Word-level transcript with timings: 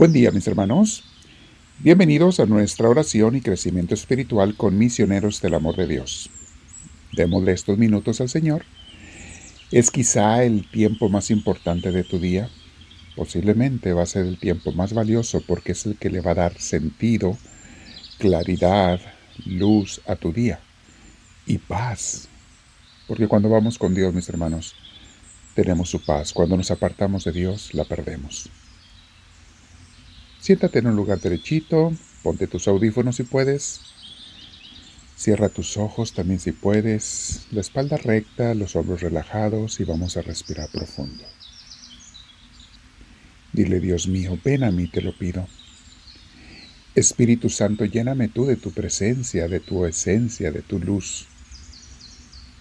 Buen 0.00 0.14
día 0.14 0.30
mis 0.30 0.48
hermanos. 0.48 1.04
Bienvenidos 1.80 2.40
a 2.40 2.46
nuestra 2.46 2.88
oración 2.88 3.36
y 3.36 3.42
crecimiento 3.42 3.92
espiritual 3.92 4.56
con 4.56 4.78
misioneros 4.78 5.42
del 5.42 5.52
amor 5.52 5.76
de 5.76 5.86
Dios. 5.86 6.30
Démosle 7.12 7.52
estos 7.52 7.76
minutos 7.76 8.22
al 8.22 8.30
Señor. 8.30 8.64
Es 9.70 9.90
quizá 9.90 10.42
el 10.42 10.66
tiempo 10.70 11.10
más 11.10 11.30
importante 11.30 11.92
de 11.92 12.02
tu 12.02 12.18
día. 12.18 12.48
Posiblemente 13.14 13.92
va 13.92 14.04
a 14.04 14.06
ser 14.06 14.24
el 14.24 14.38
tiempo 14.38 14.72
más 14.72 14.94
valioso 14.94 15.42
porque 15.46 15.72
es 15.72 15.84
el 15.84 15.96
que 15.96 16.08
le 16.08 16.22
va 16.22 16.30
a 16.30 16.36
dar 16.36 16.58
sentido, 16.58 17.36
claridad, 18.16 19.00
luz 19.44 20.00
a 20.06 20.16
tu 20.16 20.32
día 20.32 20.60
y 21.44 21.58
paz. 21.58 22.26
Porque 23.06 23.28
cuando 23.28 23.50
vamos 23.50 23.76
con 23.76 23.94
Dios, 23.94 24.14
mis 24.14 24.30
hermanos, 24.30 24.74
tenemos 25.54 25.90
su 25.90 26.02
paz. 26.02 26.32
Cuando 26.32 26.56
nos 26.56 26.70
apartamos 26.70 27.24
de 27.24 27.32
Dios, 27.32 27.74
la 27.74 27.84
perdemos. 27.84 28.48
Siéntate 30.40 30.78
en 30.78 30.86
un 30.86 30.96
lugar 30.96 31.20
derechito, 31.20 31.92
ponte 32.22 32.46
tus 32.46 32.66
audífonos 32.66 33.16
si 33.16 33.24
puedes. 33.24 33.80
Cierra 35.14 35.50
tus 35.50 35.76
ojos 35.76 36.14
también 36.14 36.40
si 36.40 36.52
puedes, 36.52 37.46
la 37.50 37.60
espalda 37.60 37.98
recta, 37.98 38.54
los 38.54 38.74
hombros 38.74 39.02
relajados 39.02 39.78
y 39.78 39.84
vamos 39.84 40.16
a 40.16 40.22
respirar 40.22 40.70
profundo. 40.70 41.24
Dile, 43.52 43.80
Dios 43.80 44.08
mío, 44.08 44.38
ven 44.42 44.64
a 44.64 44.70
mí, 44.70 44.88
te 44.88 45.02
lo 45.02 45.16
pido. 45.16 45.46
Espíritu 46.94 47.50
Santo, 47.50 47.84
lléname 47.84 48.28
tú 48.28 48.46
de 48.46 48.56
tu 48.56 48.70
presencia, 48.70 49.46
de 49.46 49.60
tu 49.60 49.84
esencia, 49.84 50.50
de 50.50 50.62
tu 50.62 50.78
luz. 50.78 51.26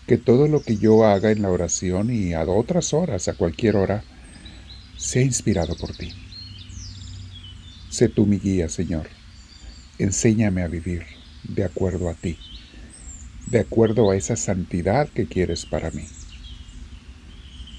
Que 0.06 0.18
todo 0.18 0.50
lo 0.50 0.62
que 0.62 0.76
yo 0.76 1.06
haga 1.06 1.32
en 1.32 1.44
la 1.44 1.50
oración 1.50 2.12
y 2.12 2.34
a 2.34 2.44
otras 2.44 2.94
horas, 2.94 3.30
a 3.30 3.36
cualquier 3.36 3.78
hora, 3.78 4.04
sea 4.98 5.22
inspirado 5.22 5.78
por 5.78 5.96
ti. 5.96 6.12
Sé 8.00 8.08
tú 8.08 8.26
mi 8.26 8.40
guía, 8.40 8.70
Señor. 8.70 9.10
Enséñame 9.98 10.62
a 10.62 10.70
vivir 10.70 11.04
de 11.44 11.66
acuerdo 11.66 12.08
a 12.08 12.14
ti, 12.14 12.38
de 13.48 13.60
acuerdo 13.60 14.10
a 14.10 14.16
esa 14.16 14.38
santidad 14.38 15.10
que 15.10 15.28
quieres 15.28 15.66
para 15.66 15.92
mí. 15.92 16.06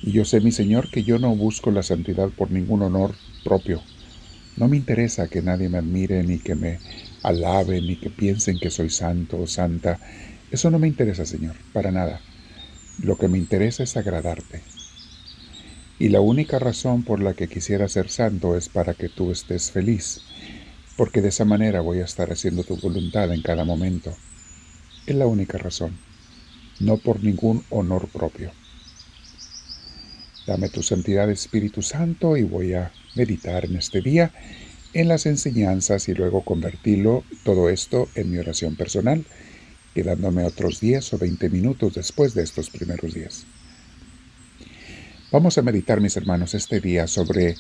Y 0.03 0.13
yo 0.13 0.27
sé, 0.27 0.43
mi 0.43 0.53
Señor, 0.53 0.91
que 0.91 1.05
yo 1.05 1.19
no 1.19 1.35
busco 1.35 1.71
la 1.71 1.83
santidad 1.83 2.29
por 2.29 2.51
ningún 2.51 2.83
honor 2.83 3.15
propio. 3.45 3.83
No 4.59 4.69
me 4.69 4.77
interesa 4.77 5.29
que 5.29 5.41
nadie 5.41 5.71
me 5.71 5.79
admire, 5.79 6.23
ni 6.23 6.39
que 6.39 6.55
me 6.55 6.81
alabe, 7.23 7.81
ni 7.81 7.97
que 7.97 8.11
piensen 8.11 8.59
que 8.59 8.69
soy 8.69 8.91
santo 8.91 9.39
o 9.39 9.47
santa. 9.47 9.99
Eso 10.51 10.71
no 10.71 10.79
me 10.79 10.87
interesa, 10.87 11.25
Señor, 11.25 11.57
para 11.73 11.93
nada. 11.93 12.21
Lo 13.03 13.17
que 13.17 13.29
me 13.29 13.39
interesa 13.39 13.85
es 13.85 13.97
agradarte, 13.97 14.61
y 16.01 16.09
la 16.09 16.23
única 16.23 16.59
razón 16.59 17.03
por 17.03 17.21
la 17.21 17.35
que 17.35 17.47
quisiera 17.47 17.87
ser 17.87 18.09
santo 18.09 18.57
es 18.57 18.71
para 18.71 18.95
que 18.95 19.11
tú 19.11 19.31
estés 19.31 19.71
feliz, 19.71 20.23
porque 20.97 21.21
de 21.21 21.29
esa 21.29 21.45
manera 21.45 21.83
voy 21.83 22.01
a 22.01 22.07
estar 22.07 22.33
haciendo 22.33 22.65
tu 22.65 22.79
voluntad 22.79 23.31
en 23.35 23.43
cada 23.43 23.67
momento. 23.67 24.17
Es 25.07 25.15
la 25.15 25.27
única 25.27 25.59
razón, 25.59 25.99
no 26.81 26.97
por 26.97 27.23
ningún 27.23 27.65
honor 27.69 28.09
propio. 28.09 28.51
Dame 30.47 30.71
tu 30.71 30.83
santidad 30.83 31.31
Espíritu 31.31 31.83
Santo 31.83 32.39
y 32.39 32.45
voy 32.45 32.73
a 32.73 32.93
meditar 33.15 33.67
en 33.67 33.77
este 33.77 34.01
día 34.01 34.33
en 34.95 35.07
las 35.07 35.27
enseñanzas 35.27 36.09
y 36.09 36.15
luego 36.15 36.47
convertirlo 36.47 37.25
todo 37.45 37.69
esto 37.69 38.09
en 38.15 38.31
mi 38.31 38.39
oración 38.39 38.75
personal, 38.75 39.27
quedándome 39.95 40.45
otros 40.45 40.81
10 40.81 41.13
o 41.13 41.19
20 41.19 41.51
minutos 41.51 41.93
después 41.93 42.33
de 42.33 42.43
estos 42.43 42.71
primeros 42.71 43.13
días. 43.13 43.45
Vamos 45.33 45.57
a 45.59 45.63
meditar, 45.63 46.01
mis 46.01 46.17
hermanos, 46.17 46.55
este 46.55 46.81
día 46.81 47.07
sobre 47.07 47.55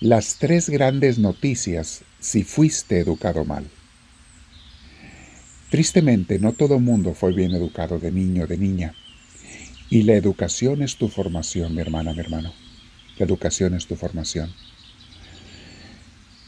las 0.00 0.36
tres 0.36 0.70
grandes 0.70 1.18
noticias 1.18 2.00
si 2.18 2.44
fuiste 2.44 2.98
educado 2.98 3.44
mal. 3.44 3.66
Tristemente, 5.68 6.38
no 6.38 6.54
todo 6.54 6.80
mundo 6.80 7.12
fue 7.12 7.34
bien 7.34 7.50
educado 7.52 7.98
de 7.98 8.10
niño 8.10 8.44
o 8.44 8.46
de 8.46 8.56
niña. 8.56 8.94
Y 9.90 10.04
la 10.04 10.14
educación 10.14 10.80
es 10.80 10.96
tu 10.96 11.08
formación, 11.08 11.74
mi 11.74 11.82
hermana, 11.82 12.14
mi 12.14 12.20
hermano. 12.20 12.54
La 13.18 13.26
educación 13.26 13.74
es 13.74 13.86
tu 13.86 13.96
formación. 13.96 14.50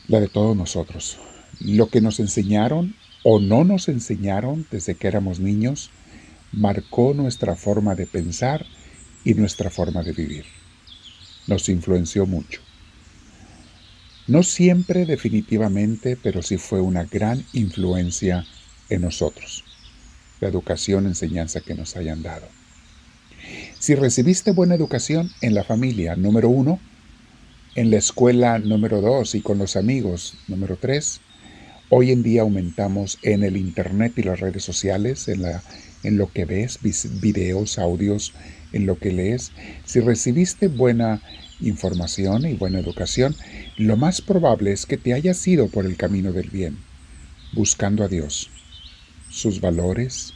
La 0.09 0.21
de 0.21 0.29
todos 0.29 0.57
nosotros. 0.57 1.19
Lo 1.61 1.91
que 1.91 2.01
nos 2.01 2.19
enseñaron 2.19 2.97
o 3.25 3.41
no 3.41 3.65
nos 3.65 3.89
enseñaron 3.89 4.67
desde 4.71 4.95
que 4.95 5.09
éramos 5.09 5.39
niños 5.39 5.91
marcó 6.51 7.13
nuestra 7.13 7.57
forma 7.57 7.95
de 7.95 8.07
pensar 8.07 8.65
y 9.23 9.35
nuestra 9.35 9.69
forma 9.69 10.03
de 10.03 10.13
vivir 10.13 10.62
nos 11.47 11.69
influenció 11.69 12.27
mucho. 12.27 12.61
No 14.27 14.43
siempre 14.43 15.05
definitivamente, 15.05 16.17
pero 16.23 16.43
sí 16.43 16.57
fue 16.57 16.81
una 16.81 17.05
gran 17.05 17.45
influencia 17.53 18.47
en 18.89 19.03
nosotros, 19.03 19.65
la 20.41 20.49
educación, 20.49 21.07
enseñanza 21.07 21.61
que 21.61 21.75
nos 21.75 21.97
hayan 21.97 22.23
dado. 22.23 22.47
Si 23.79 23.95
recibiste 23.95 24.53
buena 24.53 24.77
educación 24.77 25.31
en 25.41 25.55
la 25.55 25.65
familia, 25.65 26.15
número 26.15 26.49
uno, 26.49 26.79
en 27.75 27.91
la 27.91 27.97
escuela, 27.97 28.59
número 28.59 29.01
dos, 29.01 29.35
y 29.35 29.41
con 29.41 29.59
los 29.59 29.77
amigos, 29.77 30.35
número 30.47 30.77
tres, 30.77 31.21
hoy 31.89 32.13
en 32.13 32.23
día 32.23 32.43
aumentamos 32.43 33.19
en 33.23 33.43
el 33.43 33.57
Internet 33.57 34.13
y 34.17 34.23
las 34.23 34.41
redes 34.41 34.63
sociales, 34.63 35.27
en, 35.27 35.43
la, 35.43 35.63
en 36.03 36.19
lo 36.19 36.31
que 36.33 36.45
ves, 36.45 36.79
videos, 37.21 37.79
audios, 37.79 38.33
en 38.73 38.87
lo 38.87 38.99
que 38.99 39.13
lees, 39.13 39.53
si 39.85 40.01
recibiste 40.01 40.69
buena 40.69 41.21
información 41.61 42.47
y 42.47 42.55
buena 42.55 42.81
educación, 42.81 43.37
lo 43.77 43.97
más 43.97 44.21
probable 44.21 44.73
es 44.73 44.87
que 44.87 44.97
te 44.97 45.15
hayas 45.15 45.47
ido 45.47 45.69
por 45.69 45.87
el 45.87 45.97
camino 45.97 46.33
del 46.33 46.51
bien, 46.51 46.79
buscando 47.53 48.05
a 48.05 48.09
Dios, 48.09 48.51
sus 49.31 49.61
valores 49.61 50.33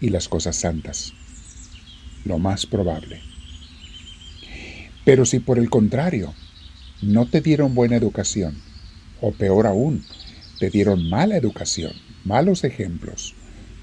y 0.00 0.10
las 0.10 0.28
cosas 0.28 0.56
santas. 0.56 1.12
Lo 2.24 2.38
más 2.38 2.66
probable. 2.66 3.20
Pero 5.04 5.26
si 5.26 5.38
por 5.38 5.58
el 5.58 5.70
contrario, 5.70 6.34
no 7.02 7.26
te 7.26 7.40
dieron 7.40 7.74
buena 7.74 7.96
educación, 7.96 8.56
o 9.20 9.32
peor 9.32 9.66
aún, 9.66 10.04
te 10.58 10.70
dieron 10.70 11.08
mala 11.08 11.36
educación, 11.36 11.92
malos 12.24 12.64
ejemplos, 12.64 13.34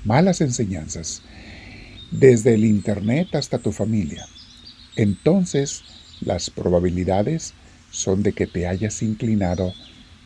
malas 0.03 0.41
enseñanzas, 0.41 1.21
desde 2.11 2.55
el 2.55 2.65
Internet 2.65 3.35
hasta 3.35 3.57
tu 3.57 3.71
familia, 3.71 4.25
entonces 4.95 5.83
las 6.21 6.49
probabilidades 6.49 7.53
son 7.89 8.23
de 8.23 8.33
que 8.33 8.47
te 8.47 8.67
hayas 8.67 9.01
inclinado 9.01 9.73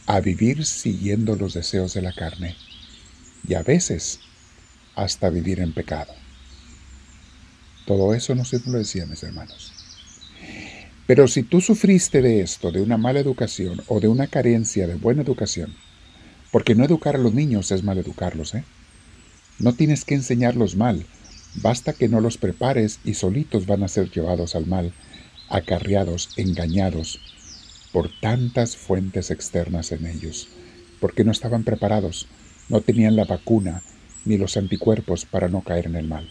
a 0.06 0.20
vivir 0.20 0.66
siguiendo 0.66 1.36
los 1.36 1.54
deseos 1.54 1.94
de 1.94 2.02
la 2.02 2.14
carne 2.14 2.56
y 3.48 3.54
a 3.56 3.64
veces 3.64 4.20
hasta 4.96 5.30
vivir 5.30 5.60
en 5.60 5.74
pecado. 5.74 6.14
Todo 7.86 8.14
eso 8.14 8.34
nos 8.34 8.54
influencia, 8.54 9.06
mis 9.06 9.24
hermanos. 9.24 9.72
Pero 11.08 11.28
si 11.28 11.44
tú 11.44 11.62
sufriste 11.62 12.22
de 12.22 12.42
esto, 12.42 12.72
de 12.72 12.82
una 12.82 12.98
mala 12.98 13.20
educación 13.20 13.82
o 13.88 14.00
de 14.00 14.08
una 14.08 14.28
carencia 14.28 14.88
de 14.88 14.96
buena 14.96 15.22
educación, 15.22 15.76
porque 16.52 16.74
no 16.74 16.84
educar 16.84 17.16
a 17.16 17.20
los 17.20 17.34
niños 17.34 17.72
es 17.72 17.84
mal 17.84 17.98
educarlos, 17.98 18.56
¿eh? 18.56 18.64
No 19.60 19.74
tienes 19.74 20.06
que 20.06 20.16
enseñarlos 20.16 20.76
mal, 20.76 21.06
Basta 21.62 21.94
que 21.94 22.10
no 22.10 22.20
los 22.20 22.38
prepares 22.38 23.00
y 23.06 23.14
solitos 23.14 23.66
van 23.66 23.84
a 23.84 23.88
ser 23.88 24.12
llevados 24.12 24.56
al 24.56 24.66
mal, 24.66 24.92
acarreados, 25.50 26.30
engañados 26.36 27.22
por 27.94 28.12
tantas 28.20 28.76
fuentes 28.76 29.32
externas 29.32 29.94
en 29.94 30.06
ellos, 30.06 30.50
porque 31.00 31.24
no 31.24 31.32
estaban 31.32 31.64
preparados, 31.64 32.28
no 32.68 32.82
tenían 32.82 33.16
la 33.16 33.24
vacuna 33.24 33.84
ni 34.26 34.38
los 34.38 34.58
anticuerpos 34.58 35.24
para 35.24 35.48
no 35.48 35.62
caer 35.62 35.86
en 35.86 35.96
el 35.96 36.08
mal. 36.08 36.30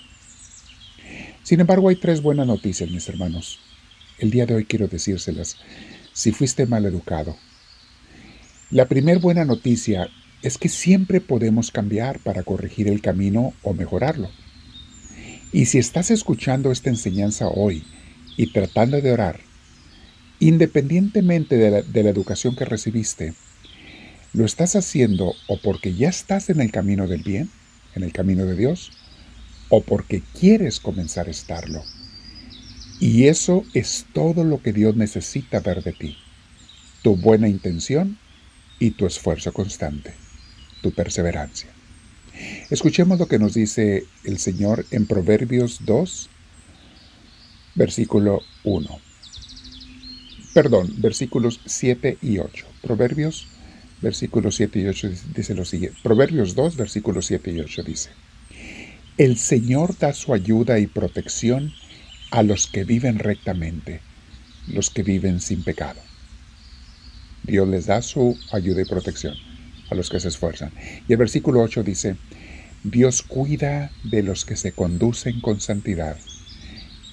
Sin 1.43 1.61
embargo, 1.61 1.89
hay 1.89 1.97
tres 1.97 2.21
buenas 2.21 2.47
noticias, 2.47 2.91
mis 2.91 3.09
hermanos. 3.09 3.61
El 4.19 4.31
día 4.31 4.45
de 4.45 4.55
hoy 4.55 4.67
quiero 4.67 4.89
decírselas, 4.89 5.57
si 6.13 6.33
fuiste 6.33 6.67
mal 6.67 6.85
educado. 6.85 7.37
La 8.71 8.89
primera 8.89 9.19
buena 9.19 9.47
noticia 9.47 10.11
es 10.45 10.59
que 10.59 10.69
siempre 10.69 11.23
podemos 11.23 11.71
cambiar 11.71 12.19
para 12.19 12.43
corregir 12.43 12.87
el 12.87 13.01
camino 13.01 13.55
o 13.63 13.73
mejorarlo. 13.73 14.29
Y 15.53 15.65
si 15.67 15.79
estás 15.79 16.11
escuchando 16.11 16.71
esta 16.71 16.91
enseñanza 16.91 17.49
hoy 17.49 17.83
y 18.37 18.53
tratando 18.53 19.01
de 19.01 19.11
orar, 19.11 19.41
independientemente 20.41 21.57
de 21.57 22.03
la, 22.03 22.11
educación 22.11 22.57
que 22.57 22.67
recibiste, 22.67 23.33
¿lo 24.35 24.45
estás 24.45 24.77
haciendo 24.77 25.33
o 25.49 25.59
porque 25.63 25.95
ya 25.95 26.11
estás 26.11 26.51
en 26.51 26.61
el 26.61 26.71
camino 26.71 27.07
del 27.07 27.23
bien, 27.23 27.49
en 27.95 28.03
el 28.03 28.13
camino 28.13 28.45
de 28.45 28.55
Dios, 28.55 28.93
o 29.71 29.81
porque 29.81 30.23
quieres 30.39 30.79
comenzar 30.79 31.27
a 31.27 31.31
estarlo? 31.31 31.83
Y 33.01 33.29
eso 33.29 33.65
es 33.73 34.05
todo 34.13 34.45
lo 34.45 34.61
que 34.61 34.75
Dios 34.75 34.95
necesita 34.95 35.61
ver 35.61 35.83
de 35.83 35.95
ti, 35.95 36.19
tu 37.01 37.17
buena 37.17 37.49
intención 37.49 38.19
y 38.79 38.91
tu 38.91 39.07
esfuerzo 39.07 39.51
constante, 39.55 40.13
tu 40.85 40.93
perseverancia. 40.93 41.71
Escuchemos 42.69 43.19
lo 43.19 43.27
que 43.27 43.39
nos 43.39 43.55
dice 43.55 44.05
el 44.25 44.39
Señor 44.39 44.85
en 44.91 45.07
Proverbios 45.07 45.79
2, 45.87 46.29
versículo 47.75 48.43
1. 48.65 49.01
Perdón, 50.53 50.93
versículos 50.99 51.59
7 51.65 52.19
y 52.21 52.37
8. 52.37 52.67
Proverbios 52.83 53.49
versículos 54.03 54.57
7 54.57 54.81
y 54.81 54.87
8 54.87 55.11
dice 55.35 55.55
lo 55.55 55.65
siguiente. 55.65 55.99
Proverbios 56.03 56.55
2, 56.55 56.77
versículos 56.77 57.25
7 57.25 57.53
y 57.53 57.61
8 57.61 57.83
dice, 57.83 58.11
El 59.17 59.39
Señor 59.39 59.97
da 59.97 60.13
su 60.13 60.35
ayuda 60.35 60.79
y 60.79 60.87
protección 60.87 61.73
a 62.31 62.43
los 62.43 62.67
que 62.67 62.85
viven 62.85 63.19
rectamente, 63.21 64.03
los 64.69 64.91
que 64.91 65.03
viven 65.03 65.41
sin 65.41 65.63
pecado. 65.63 66.03
Dios 67.43 67.67
les 67.67 67.87
da 67.87 68.03
su 68.03 68.39
ayuda 68.53 68.83
y 68.83 68.85
protección 68.85 69.35
a 69.91 69.95
los 69.95 70.11
que 70.11 70.21
se 70.21 70.29
esfuerzan. 70.29 70.73
Y 71.09 71.13
el 71.13 71.19
versículo 71.19 71.61
8 71.61 71.83
dice, 71.83 72.17
Dios 72.83 73.23
cuida 73.23 73.91
de 74.05 74.23
los 74.23 74.45
que 74.45 74.57
se 74.57 74.73
conducen 74.73 75.41
con 75.41 75.61
santidad 75.61 76.17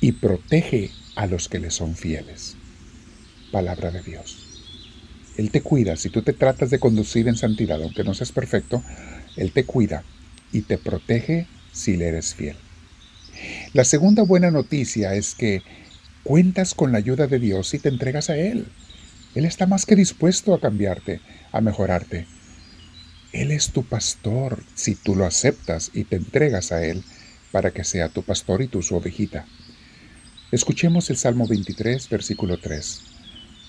y 0.02 0.14
protege 0.14 0.92
a 1.16 1.28
los 1.28 1.48
que 1.48 1.60
le 1.60 1.72
son 1.72 1.96
fieles. 1.96 2.58
Palabra 3.52 3.92
de 3.92 4.02
Dios. 4.02 4.48
Él 5.38 5.52
te 5.52 5.62
cuida. 5.62 5.96
Si 5.96 6.10
tú 6.10 6.22
te 6.22 6.34
tratas 6.34 6.70
de 6.70 6.80
conducir 6.80 7.28
en 7.28 7.38
santidad, 7.38 7.82
aunque 7.82 8.04
no 8.04 8.14
seas 8.14 8.32
perfecto, 8.32 8.84
Él 9.38 9.52
te 9.52 9.64
cuida 9.64 10.04
y 10.52 10.62
te 10.62 10.78
protege 10.78 11.48
si 11.72 11.96
le 11.98 12.08
eres 12.08 12.36
fiel. 12.36 12.58
La 13.74 13.86
segunda 13.86 14.24
buena 14.24 14.52
noticia 14.52 15.14
es 15.16 15.36
que 15.36 15.64
cuentas 16.24 16.74
con 16.74 16.92
la 16.92 16.98
ayuda 16.98 17.28
de 17.28 17.40
Dios 17.40 17.74
y 17.74 17.80
te 17.80 17.90
entregas 17.90 18.30
a 18.30 18.38
Él. 18.38 18.68
Él 19.36 19.46
está 19.46 19.66
más 19.66 19.86
que 19.86 19.96
dispuesto 19.96 20.54
a 20.54 20.60
cambiarte, 20.60 21.22
a 21.52 21.62
mejorarte. 21.62 22.28
Él 23.32 23.52
es 23.52 23.72
tu 23.72 23.84
pastor 23.84 24.62
si 24.76 24.96
tú 24.96 25.16
lo 25.16 25.26
aceptas 25.26 25.92
y 25.94 26.04
te 26.04 26.18
entregas 26.18 26.74
a 26.74 26.86
Él 26.86 27.02
para 27.52 27.72
que 27.72 27.86
sea 27.86 28.10
tu 28.10 28.24
pastor 28.24 28.62
y 28.62 28.68
tu 28.68 28.82
su 28.82 28.96
ovejita. 28.96 29.46
Escuchemos 30.52 31.10
el 31.10 31.16
Salmo 31.16 31.48
23, 31.48 32.10
versículo 32.10 32.60
3. 32.60 33.04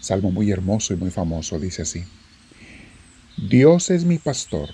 Salmo 0.00 0.32
muy 0.32 0.50
hermoso 0.50 0.94
y 0.94 0.96
muy 0.96 1.10
famoso, 1.10 1.60
dice 1.60 1.82
así. 1.82 2.04
Dios 3.36 3.90
es 3.90 4.04
mi 4.04 4.18
pastor, 4.18 4.70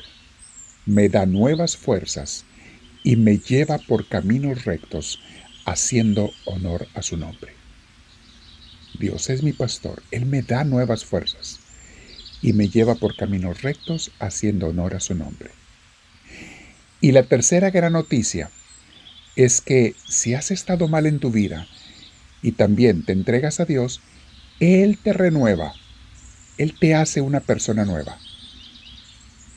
me 0.86 1.10
da 1.10 1.26
nuevas 1.26 1.76
fuerzas 1.76 2.46
y 3.04 3.16
me 3.16 3.38
lleva 3.38 3.78
por 3.78 4.08
caminos 4.08 4.64
rectos, 4.64 5.20
haciendo 5.66 6.30
honor 6.46 6.88
a 6.94 7.02
su 7.02 7.18
nombre. 7.18 7.52
Dios 8.98 9.28
es 9.28 9.42
mi 9.42 9.52
pastor, 9.52 10.02
Él 10.10 10.24
me 10.24 10.40
da 10.40 10.64
nuevas 10.64 11.04
fuerzas 11.04 11.57
y 12.42 12.52
me 12.52 12.68
lleva 12.68 12.94
por 12.94 13.16
caminos 13.16 13.62
rectos, 13.62 14.10
haciendo 14.18 14.68
honor 14.68 14.94
a 14.94 15.00
su 15.00 15.14
nombre. 15.14 15.50
Y 17.00 17.12
la 17.12 17.22
tercera 17.22 17.70
gran 17.70 17.92
noticia 17.92 18.50
es 19.36 19.60
que 19.60 19.94
si 20.08 20.34
has 20.34 20.50
estado 20.50 20.88
mal 20.88 21.06
en 21.06 21.20
tu 21.20 21.30
vida 21.30 21.66
y 22.42 22.52
también 22.52 23.04
te 23.04 23.12
entregas 23.12 23.60
a 23.60 23.64
Dios, 23.64 24.00
él 24.60 24.98
te 25.02 25.12
renueva. 25.12 25.74
Él 26.56 26.74
te 26.78 26.94
hace 26.94 27.20
una 27.20 27.40
persona 27.40 27.84
nueva. 27.84 28.18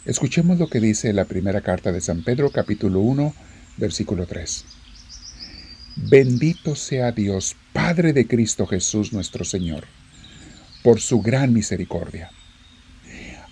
Escuchemos 0.05 0.59
lo 0.59 0.67
que 0.67 0.79
dice 0.79 1.13
la 1.13 1.25
primera 1.25 1.61
carta 1.61 1.91
de 1.91 2.01
San 2.01 2.23
Pedro 2.23 2.51
capítulo 2.51 2.99
1 2.99 3.33
versículo 3.77 4.27
3. 4.27 4.65
Bendito 5.95 6.75
sea 6.75 7.11
Dios, 7.11 7.55
Padre 7.73 8.13
de 8.13 8.27
Cristo 8.27 8.65
Jesús 8.65 9.13
nuestro 9.13 9.43
Señor, 9.43 9.85
por 10.83 11.01
su 11.01 11.21
gran 11.21 11.53
misericordia. 11.53 12.31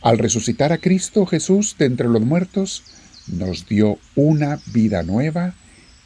Al 0.01 0.17
resucitar 0.17 0.71
a 0.71 0.77
Cristo 0.77 1.25
Jesús 1.25 1.75
de 1.77 1.85
entre 1.85 2.07
los 2.07 2.21
muertos, 2.21 2.83
nos 3.27 3.67
dio 3.67 3.99
una 4.15 4.59
vida 4.67 5.03
nueva 5.03 5.55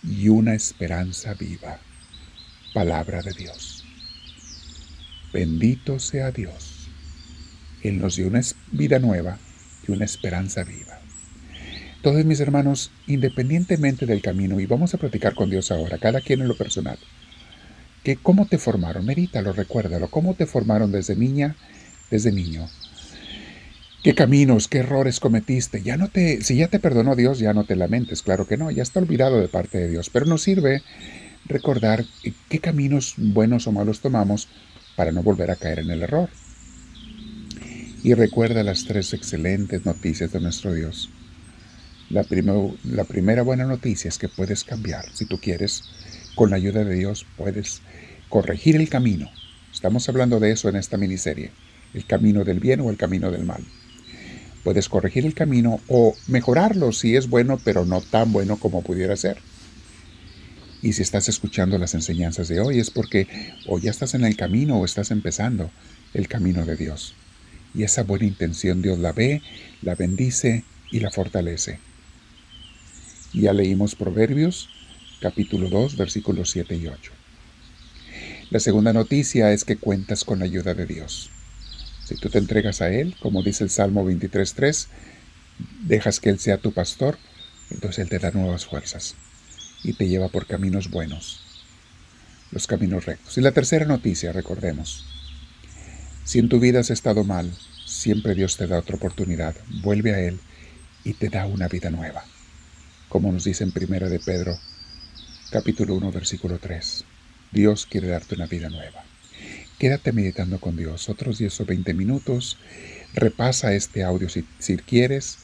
y 0.01 0.29
una 0.29 0.55
esperanza 0.55 1.35
viva. 1.35 1.77
Palabra 2.73 3.21
de 3.21 3.33
Dios. 3.33 3.85
Bendito 5.31 5.99
sea 5.99 6.31
Dios. 6.31 6.87
Él 7.83 7.99
nos 7.99 8.15
dio 8.15 8.27
una 8.27 8.41
vida 8.71 8.97
nueva 8.97 9.37
y 9.87 9.91
una 9.91 10.05
esperanza 10.05 10.63
viva. 10.63 10.99
Entonces, 11.97 12.25
mis 12.25 12.39
hermanos, 12.39 12.89
independientemente 13.05 14.07
del 14.07 14.23
camino, 14.23 14.59
y 14.59 14.65
vamos 14.65 14.95
a 14.95 14.97
platicar 14.97 15.35
con 15.35 15.51
Dios 15.51 15.71
ahora, 15.71 15.99
cada 15.99 16.19
quien 16.19 16.41
en 16.41 16.47
lo 16.47 16.57
personal, 16.57 16.97
que 18.03 18.15
cómo 18.15 18.47
te 18.47 18.57
formaron, 18.57 19.05
medítalo, 19.05 19.53
recuérdalo, 19.53 20.09
cómo 20.09 20.33
te 20.33 20.47
formaron 20.47 20.91
desde 20.91 21.15
niña, 21.15 21.55
desde 22.09 22.31
niño. 22.31 22.67
¿Qué 24.03 24.13
caminos, 24.15 24.67
qué 24.67 24.79
errores 24.79 25.21
cometiste? 25.21 25.81
Ya 25.81 25.95
no 25.95 26.09
te, 26.09 26.41
si 26.41 26.57
ya 26.57 26.67
te 26.67 26.79
perdonó 26.79 27.15
Dios, 27.15 27.39
ya 27.39 27.53
no 27.53 27.63
te 27.63 27.77
lamentes, 27.77 28.21
claro 28.21 28.45
que 28.45 28.57
no, 28.57 28.69
ya 28.69 28.83
está 28.83 28.99
olvidado 28.99 29.39
de 29.39 29.47
parte 29.47 29.77
de 29.77 29.89
Dios, 29.89 30.09
pero 30.09 30.25
nos 30.25 30.43
sirve 30.43 30.83
recordar 31.45 32.03
qué 32.49 32.59
caminos 32.59 33.13
buenos 33.15 33.65
o 33.65 33.71
malos 33.71 34.01
tomamos 34.01 34.49
para 34.97 35.13
no 35.13 35.23
volver 35.23 35.51
a 35.51 35.55
caer 35.55 35.79
en 35.79 35.89
el 35.89 36.01
error. 36.01 36.27
Y 38.03 38.13
recuerda 38.13 38.61
las 38.63 38.83
tres 38.83 39.13
excelentes 39.13 39.85
noticias 39.85 40.33
de 40.33 40.41
nuestro 40.41 40.73
Dios. 40.73 41.09
La, 42.09 42.25
la 42.83 43.05
primera 43.05 43.41
buena 43.41 43.63
noticia 43.63 44.09
es 44.09 44.17
que 44.17 44.27
puedes 44.27 44.65
cambiar. 44.65 45.05
Si 45.13 45.25
tú 45.25 45.39
quieres, 45.39 45.81
con 46.35 46.49
la 46.49 46.57
ayuda 46.57 46.83
de 46.83 46.95
Dios, 46.95 47.25
puedes 47.37 47.81
corregir 48.27 48.75
el 48.75 48.89
camino. 48.89 49.31
Estamos 49.71 50.09
hablando 50.09 50.41
de 50.41 50.51
eso 50.51 50.67
en 50.67 50.75
esta 50.75 50.97
miniserie. 50.97 51.51
El 51.93 52.05
camino 52.05 52.43
del 52.43 52.59
bien 52.59 52.81
o 52.81 52.89
el 52.89 52.97
camino 52.97 53.31
del 53.31 53.45
mal. 53.45 53.63
Puedes 54.63 54.87
corregir 54.89 55.25
el 55.25 55.33
camino 55.33 55.81
o 55.87 56.15
mejorarlo 56.27 56.91
si 56.91 57.15
es 57.15 57.29
bueno, 57.29 57.59
pero 57.63 57.85
no 57.85 58.01
tan 58.01 58.31
bueno 58.31 58.57
como 58.57 58.81
pudiera 58.81 59.15
ser. 59.17 59.37
Y 60.81 60.93
si 60.93 61.01
estás 61.01 61.29
escuchando 61.29 61.77
las 61.77 61.93
enseñanzas 61.93 62.47
de 62.47 62.59
hoy 62.59 62.79
es 62.79 62.89
porque 62.89 63.27
o 63.67 63.79
ya 63.79 63.91
estás 63.91 64.15
en 64.15 64.25
el 64.25 64.35
camino 64.35 64.77
o 64.77 64.85
estás 64.85 65.11
empezando 65.11 65.71
el 66.13 66.27
camino 66.27 66.65
de 66.65 66.75
Dios. 66.75 67.13
Y 67.73 67.83
esa 67.83 68.03
buena 68.03 68.25
intención 68.25 68.81
Dios 68.81 68.99
la 68.99 69.13
ve, 69.13 69.41
la 69.81 69.95
bendice 69.95 70.63
y 70.91 70.99
la 70.99 71.09
fortalece. 71.09 71.79
Ya 73.33 73.53
leímos 73.53 73.95
Proverbios 73.95 74.69
capítulo 75.21 75.69
2 75.69 75.95
versículos 75.95 76.51
7 76.51 76.75
y 76.75 76.87
8. 76.87 77.11
La 78.49 78.59
segunda 78.59 78.93
noticia 78.93 79.53
es 79.53 79.63
que 79.63 79.77
cuentas 79.77 80.25
con 80.25 80.39
la 80.39 80.45
ayuda 80.45 80.73
de 80.73 80.85
Dios. 80.85 81.31
Si 82.05 82.15
tú 82.15 82.29
te 82.29 82.37
entregas 82.37 82.81
a 82.81 82.89
Él, 82.89 83.15
como 83.21 83.43
dice 83.43 83.63
el 83.63 83.69
Salmo 83.69 84.05
23.3, 84.05 84.87
dejas 85.85 86.19
que 86.19 86.29
Él 86.29 86.39
sea 86.39 86.57
tu 86.57 86.73
pastor, 86.73 87.17
entonces 87.69 87.99
Él 87.99 88.09
te 88.09 88.19
da 88.19 88.31
nuevas 88.31 88.65
fuerzas 88.65 89.15
y 89.83 89.93
te 89.93 90.07
lleva 90.07 90.27
por 90.29 90.45
caminos 90.45 90.89
buenos, 90.89 91.41
los 92.51 92.67
caminos 92.67 93.05
rectos. 93.05 93.37
Y 93.37 93.41
la 93.41 93.51
tercera 93.51 93.85
noticia, 93.85 94.31
recordemos, 94.31 95.05
si 96.25 96.39
en 96.39 96.49
tu 96.49 96.59
vida 96.59 96.79
has 96.79 96.89
estado 96.89 97.23
mal, 97.23 97.51
siempre 97.85 98.35
Dios 98.35 98.57
te 98.57 98.67
da 98.67 98.79
otra 98.79 98.95
oportunidad, 98.95 99.55
vuelve 99.81 100.13
a 100.13 100.19
Él 100.19 100.39
y 101.03 101.13
te 101.13 101.29
da 101.29 101.45
una 101.45 101.67
vida 101.67 101.89
nueva, 101.89 102.25
como 103.09 103.31
nos 103.31 103.45
dice 103.45 103.63
en 103.63 103.71
Primera 103.71 104.09
de 104.09 104.19
Pedro, 104.19 104.57
capítulo 105.51 105.95
1, 105.95 106.11
versículo 106.11 106.59
3. 106.59 107.05
Dios 107.51 107.85
quiere 107.85 108.07
darte 108.07 108.35
una 108.35 108.47
vida 108.47 108.69
nueva. 108.69 109.03
Quédate 109.79 110.11
meditando 110.11 110.59
con 110.59 110.77
Dios 110.77 111.09
otros 111.09 111.37
10 111.37 111.61
o 111.61 111.65
20 111.65 111.93
minutos. 111.93 112.57
Repasa 113.13 113.73
este 113.73 114.03
audio 114.03 114.29
si, 114.29 114.43
quieres 114.77 115.39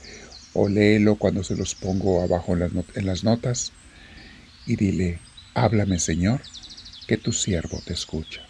o 0.53 0.67
léelo 0.67 1.15
cuando 1.15 1.43
se 1.43 1.55
los 1.55 1.75
pongo 1.75 2.21
abajo 2.21 2.55
en 2.55 3.05
las 3.05 3.23
notas 3.23 3.71
y 4.65 4.75
dile, 4.75 5.19
háblame 5.53 5.99
Señor, 5.99 6.41
que 7.07 7.17
tu 7.17 7.31
siervo 7.31 7.81
te 7.85 7.93
escucha. 7.93 8.48